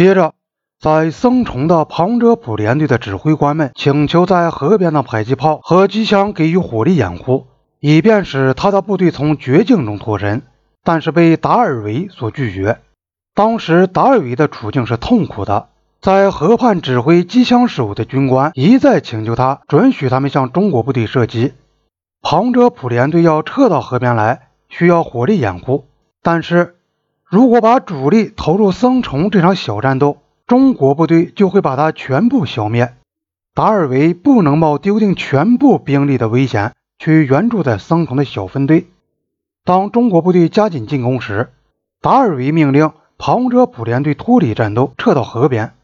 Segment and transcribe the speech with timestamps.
[0.00, 0.32] 接着，
[0.80, 7.48] 在僧崇的庞遮普联队的指挥官们请求在河边的迫击炮和机枪给予火力掩护，
[7.80, 10.40] 以便使他的部队从绝境中脱身，
[10.82, 12.78] 但是被达尔维所拒绝。
[13.34, 15.68] 当时达尔维的处境是痛苦的，
[16.00, 21.52] 在河畔指挥机枪事务的军官一再请求他准许他们向中国部队射击。
[22.22, 25.84] 庞遮普联队要撤到河边来，需要火力掩护，
[26.22, 26.76] 但是。
[27.30, 30.18] 如果把主力投入僧崇这场小战斗，
[30.48, 32.92] 中国部队就会把它全部消灭。
[33.54, 38.88] 达尔维不能冒丢定全部兵力的危险去援助在僧崇的小分队。
[39.64, 41.50] 当中国部队加紧进攻时，
[42.00, 45.74] 达尔维命令旁遮普联队脱离战斗，撤到河边。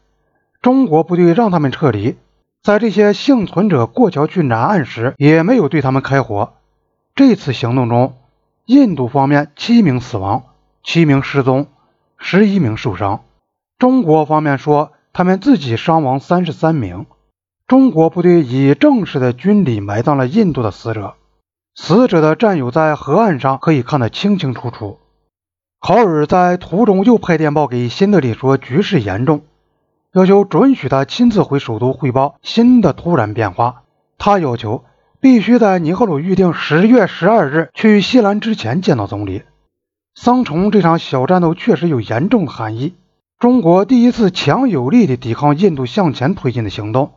[0.61, 2.17] 中国部队让他们撤离，
[2.61, 6.55] 在这些幸存者过桥去南岸时，也没有对他们开火。
[7.15, 8.15] 这次行动中，
[8.65, 10.43] 印度方面七名死亡。
[10.89, 11.67] 七名失踪，
[12.17, 13.25] 十一名受伤。
[13.77, 17.07] 中国方面说，他们自己伤亡三十三名。
[17.67, 21.15] 中国部队以正式的军礼埋葬了印度的死者，
[21.75, 24.97] 死者的战友在河岸上可以看得清清楚楚。
[25.81, 29.41] 考尔在途中又派电报给新德里说局势严重，
[30.13, 33.83] 要求准许他亲自回首都汇报新的突然变化。
[34.17, 34.85] 他要求
[35.19, 39.43] 必须在尼赫鲁预定十月十二日去西兰之前见到总理。
[40.19, 42.95] 桑崇这场小战斗确实有严重含义。
[43.37, 47.11] 中国第一次强有力的抵抗印度向前推进的行动，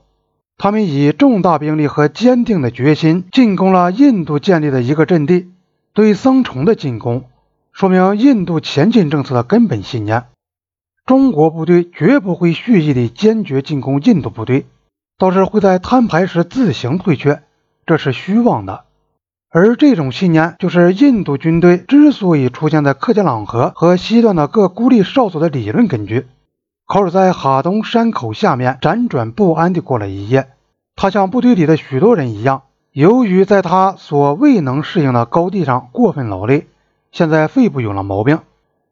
[0.59, 5.51] 他们以重大兵力和坚定的决心进攻了印度建立的一个阵地。
[5.95, 7.25] 对桑崇的进攻，
[7.73, 10.25] 说明印度前进政策的根本信念：
[11.07, 14.67] 中国部队绝不会蓄意的坚决进攻印度部队，
[15.17, 17.41] 倒是会在摊牌时自行退却，
[17.87, 18.85] 这是虚妄的。
[19.53, 26.29] 而这种信念，就是印度军队之所以出现在克杰朗河和西段的各孤立哨所的理论根据。
[26.87, 30.51] 考尔在哈东山口下面辗转不安地过了一夜。
[30.95, 32.63] 他像部队里的许多人一样，
[32.93, 36.69] 由于在他所未能适应的高地上过分劳累，
[37.11, 38.39] 现在肺部有了毛病。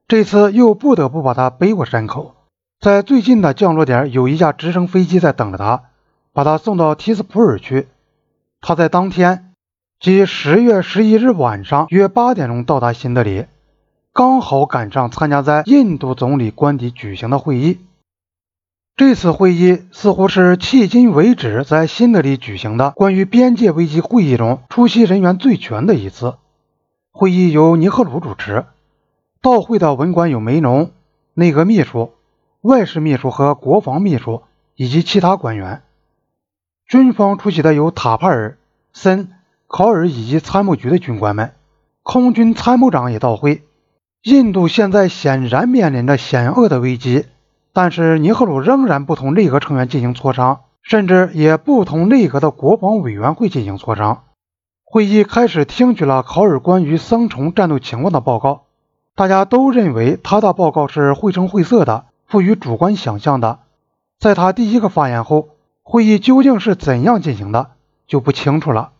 [0.09, 2.35] 这次又不得不把他背过山口。
[2.81, 5.83] 在最近的降落点，有一架直升飞机在等着他，
[6.33, 7.87] 把他送到提斯普尔去。
[8.61, 9.48] 他在当天。
[10.01, 13.47] 即十月十一日晚上约八点钟到达新德里，
[14.13, 17.81] 刚好赶上参加在印度总理官邸举行的会议。
[18.95, 26.37] 这次会议似乎是迄今为止在新德里举行的关于边界危机会议中出席人员最全的一次。
[27.11, 28.67] 会议由尼赫鲁主持，
[29.43, 30.93] 到会的文官有梅农、
[31.35, 32.13] 内阁秘书、
[32.61, 34.43] 外事秘书和国防秘书
[34.77, 35.83] 以及其他官员。
[36.87, 38.59] 军方出席的有塔帕尔、
[38.93, 39.33] 森。
[39.69, 41.53] 考尔以及参谋局的军官们，
[42.03, 43.63] 空军参谋长也到会。
[44.23, 47.27] 印度现在显然面临着险恶的危机，
[47.75, 54.25] 但是尼赫鲁仍然不同内阁成员进行磋商，甚至也不同内阁的国防委员会进行磋商。
[54.85, 58.63] 会议开始听取了考尔关于僧崇战斗情况的报告，
[59.15, 63.59] 大家都认为他的报告是绘声绘色的，富于主观想象的。
[64.19, 65.51] 在他第一个发言后，
[65.83, 67.73] 会议究竟是怎样进行的
[68.07, 68.93] 就不清楚了。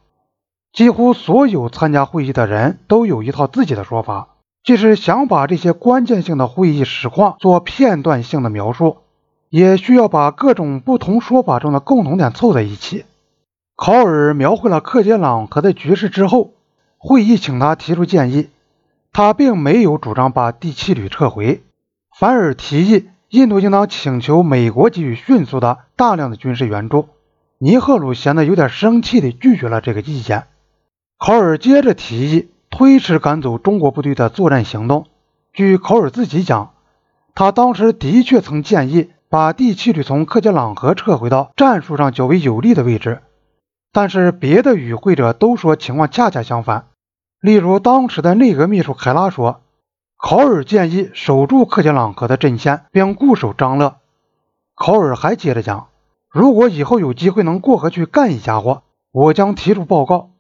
[0.79, 4.29] 几乎所有参加会议的人都有一套自己的说法，
[4.63, 8.99] 即使想把这些关键性的会议实况做片段性的描述，
[9.51, 13.05] 也需要把各种不同说法中的共同点凑在一起。
[13.75, 16.53] 考尔描绘了克杰朗河的局势之后，
[16.97, 18.49] 会议请他提出建议，
[19.13, 21.61] 他并没有主张把第七旅撤回，
[22.17, 27.09] 反而提议印度应当请求美国给予迅速的大量的军事援助。
[27.59, 30.45] 尼赫鲁显得有点生气地拒绝了这个意见。
[31.19, 35.07] 考尔接着提议推迟赶走中国部队的作战行动。
[35.53, 36.75] 据考尔自己讲，
[37.35, 43.21] 他当时的确曾建议把第七旅从克杰朗河撤回到战术上较为有利的位置，
[43.93, 46.87] 但是别的与会者都说情况恰恰相反。
[47.41, 49.61] 例如，当时的内阁秘书凯拉说，
[50.17, 53.97] 考尔建议守住克杰朗河的阵线，并固守张乐。
[54.77, 55.89] 考尔还接着讲，
[56.31, 60.31] 如果以后有机会能过河去干一家伙，我将提出报告。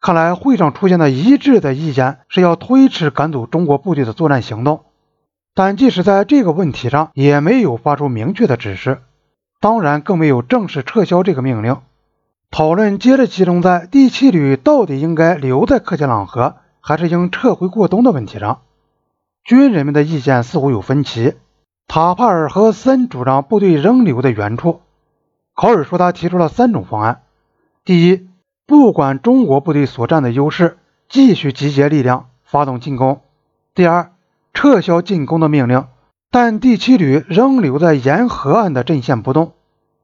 [0.00, 4.84] 看来会上出现的一致的意见是要推迟赶走中国部队的作战行动，
[5.54, 9.02] 但即使在这个问题上也没有发出明确的指示，
[9.60, 11.78] 当然更没有正式撤销这个命令。
[12.50, 18.60] 讨论接着集中在第七旅到底应该留在克杰朗河还是应撤回过冬的问题上。
[19.44, 21.34] 军人们的意见似乎有分歧。
[21.88, 24.80] 塔帕尔和森主张部队仍留在原处，
[25.54, 27.22] 考尔说他提出了三种方案：
[27.84, 28.28] 第一，
[28.66, 30.78] 不管中国部队所占的优势，
[31.08, 33.20] 继续集结力量发动进攻。
[33.76, 34.10] 第二，
[34.52, 35.86] 撤销进攻的命令，
[36.32, 39.52] 但第七旅仍留在沿河岸的阵线不动。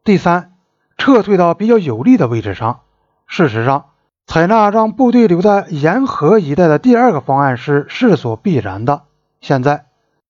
[0.04, 0.52] 第三，
[0.96, 2.80] 撤退到比较有利的位置上。
[3.26, 3.86] 事实上，
[4.26, 9.02] 采纳让部队留在沿河一带的第二个方案是势所必然的。
[9.40, 9.86] 现在，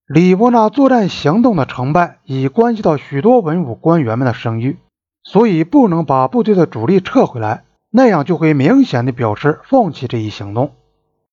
[0.07, 4.79] 李伯纳作战行动的成败已关系到许多文武官员们的声誉，
[5.23, 7.65] 所以不能把部队的主力撤回来，
[7.95, 10.73] 那样就会明显的表示放弃这一行动。